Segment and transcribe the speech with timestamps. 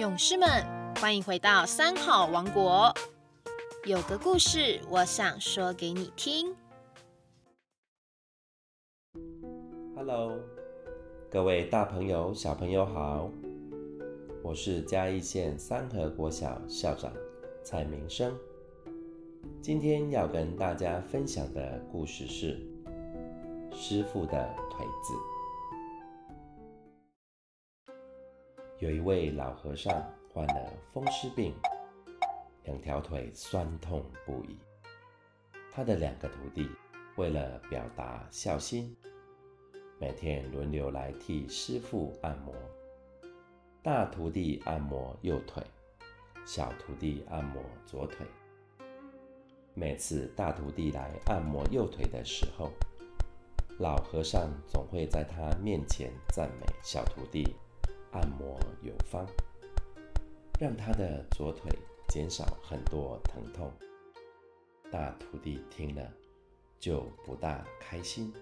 [0.00, 0.48] 勇士们，
[0.98, 2.90] 欢迎回到三好王国。
[3.84, 6.56] 有个故事，我想说给你听。
[9.94, 10.38] Hello，
[11.30, 13.30] 各位大朋友、小朋友好，
[14.42, 17.12] 我是嘉义县三河国小校长
[17.62, 18.34] 蔡明生。
[19.60, 22.58] 今天要跟大家分享的故事是
[23.70, 25.39] 师傅的腿子。
[28.80, 29.92] 有一位老和尚
[30.32, 31.54] 患了风湿病。
[32.64, 34.56] 两条腿酸痛不已，
[35.70, 36.66] 他的两个徒弟
[37.16, 38.96] 为了表达孝心，
[39.98, 42.54] 每天轮流来替师傅按摩。
[43.82, 45.62] 大徒弟按摩右腿，
[46.46, 48.26] 小徒弟按摩左腿。
[49.74, 52.70] 每次大徒弟来按摩右腿的时候，
[53.78, 57.54] 老和尚总会在他面前赞美小徒弟
[58.12, 59.26] 按摩有方，
[60.58, 61.70] 让他的左腿。
[62.08, 63.72] 减少很多疼痛，
[64.90, 66.12] 大徒弟听了
[66.80, 68.34] 就不大开心。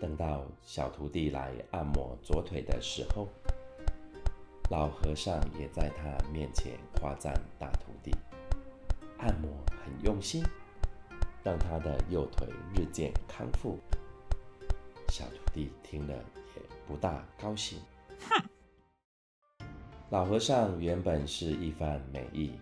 [0.00, 3.28] 等到小徒弟来按摩左腿的时候，
[4.70, 8.10] 老和尚也在他面前夸赞大徒弟
[9.18, 9.50] 按摩
[9.84, 10.42] 很用心，
[11.44, 13.78] 让他的右腿日渐康复。
[15.08, 16.14] 小徒弟听了
[16.56, 17.78] 也不大高兴。
[18.28, 18.48] 哼。
[20.10, 22.52] 老和尚原本是一番美意，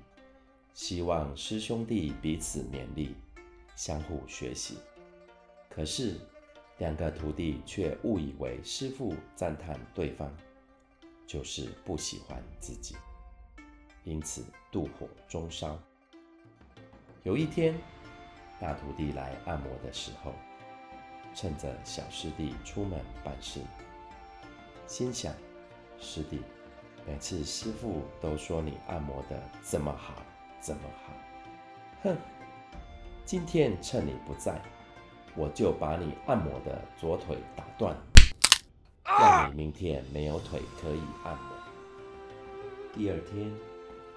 [0.73, 3.15] 希望师兄弟彼此勉励，
[3.75, 4.79] 相互学习。
[5.69, 6.17] 可是
[6.79, 10.33] 两个徒弟却误以为师傅赞叹对方，
[11.27, 12.97] 就是不喜欢自己，
[14.05, 15.79] 因此妒火中烧。
[17.25, 17.75] 有一天，
[18.61, 20.33] 大徒弟来按摩的时候，
[21.35, 23.61] 趁着小师弟出门办事，
[24.87, 25.35] 心想：
[26.01, 26.41] 师弟。
[27.07, 30.15] 每次师傅都说你按摩的这么好，
[30.61, 31.13] 这么好，
[32.03, 32.17] 哼！
[33.25, 34.61] 今天趁你不在，
[35.35, 37.97] 我就把你按摩的左腿打断，
[39.05, 41.57] 让你明天没有腿可以按摩。
[42.93, 43.51] 第二天，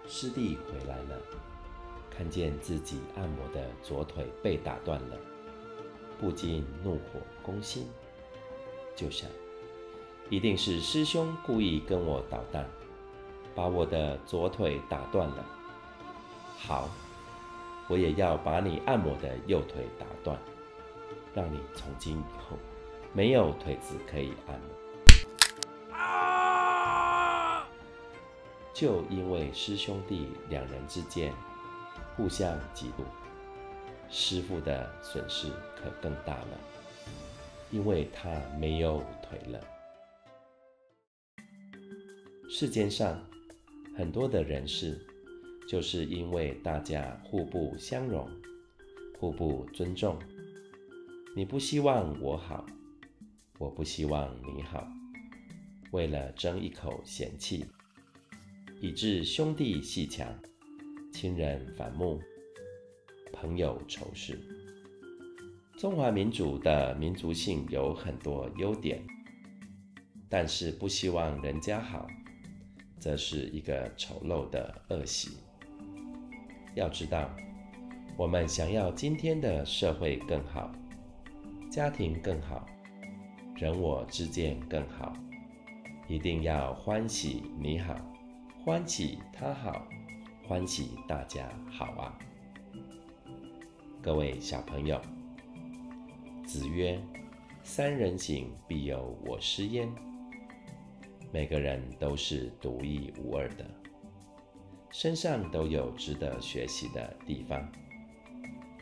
[0.07, 1.21] 师弟回来了，
[2.11, 5.17] 看见自己按摩的左腿被打断了，
[6.19, 7.87] 不禁怒火攻心，
[8.95, 9.29] 就想。
[10.29, 12.67] 一定是师兄故意跟我捣蛋，
[13.53, 15.45] 把我的左腿打断了。
[16.57, 16.89] 好，
[17.87, 20.37] 我也要把你按摩的右腿打断，
[21.35, 22.57] 让你从今以后
[23.11, 25.97] 没有腿子可以按摩。
[25.97, 27.67] 啊！
[28.73, 31.31] 就因为师兄弟两人之间
[32.17, 33.03] 互相嫉妒，
[34.09, 36.57] 师傅的损失可更大了，
[37.69, 39.59] 因为他没有腿了。
[42.63, 43.21] 世间上
[43.93, 44.97] 很多的人事，
[45.67, 48.25] 就是因为大家互不相容、
[49.19, 50.17] 互不尊重。
[51.35, 52.65] 你不希望我好，
[53.57, 54.87] 我不希望你好，
[55.91, 57.65] 为了争一口闲气，
[58.79, 60.33] 以致兄弟戏强、
[61.11, 62.21] 亲人反目、
[63.33, 64.39] 朋友仇视。
[65.77, 69.05] 中华民族的民族性有很多优点，
[70.29, 72.07] 但是不希望人家好。
[73.03, 75.31] 则是一个丑陋的恶习。
[76.73, 77.29] 要知道，
[78.15, 80.71] 我们想要今天的社会更好，
[81.69, 82.65] 家庭更好，
[83.57, 85.11] 人我之间更好，
[86.07, 87.93] 一定要欢喜你好，
[88.63, 89.85] 欢喜他好，
[90.47, 92.17] 欢喜大家好啊！
[94.01, 95.01] 各位小朋友，
[96.45, 96.97] 子曰
[97.63, 99.93] ：“三人行，必有我师焉。”
[101.33, 103.65] 每个人都是独一无二的，
[104.91, 107.67] 身上都有值得学习的地方。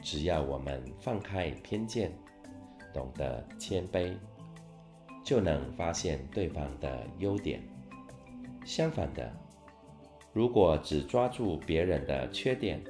[0.02, 2.12] 只要我们放开偏见，
[2.94, 4.14] 懂得谦卑，
[5.24, 7.64] 就能发现对方的优点。
[8.66, 9.34] 相反的，
[10.34, 12.84] 如果只抓住别人的缺点，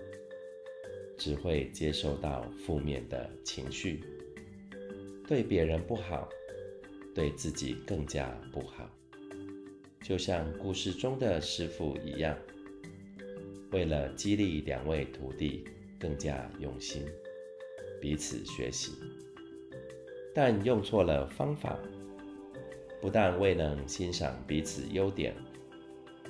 [1.19, 4.03] 只会接受到负面的情绪，
[5.27, 6.27] 对别人不好，
[7.13, 8.89] 对自己更加不好。
[10.01, 12.35] 就像故事中的师傅一样，
[13.71, 15.63] 为了激励两位徒弟
[15.99, 17.05] 更加用心，
[18.01, 18.93] 彼此学习，
[20.33, 21.77] 但用错了方法，
[22.99, 25.35] 不但未能欣赏彼此优点，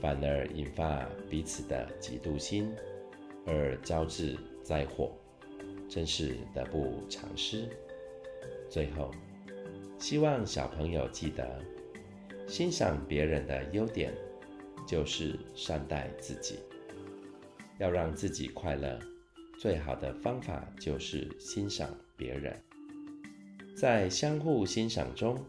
[0.01, 2.69] 反而引发彼此的嫉妒心，
[3.45, 5.17] 而招致灾祸，
[5.87, 7.69] 真是得不偿失。
[8.69, 9.11] 最后，
[9.97, 11.61] 希望小朋友记得。
[12.51, 14.13] 欣赏别人的优点，
[14.85, 16.59] 就是善待自己。
[17.79, 18.99] 要让自己快乐，
[19.57, 22.61] 最好的方法就是欣赏别人，
[23.73, 25.41] 在相互欣赏中，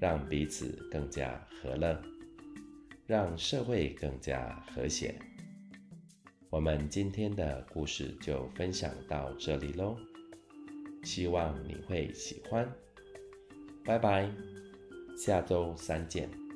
[0.00, 2.02] 让彼此更加和乐，
[3.06, 5.14] 让社会更加和谐。
[6.50, 9.96] 我们今天的故事就分享到这里喽，
[11.04, 12.68] 希望你会喜欢。
[13.84, 14.28] 拜拜，
[15.18, 16.47] 下周三见。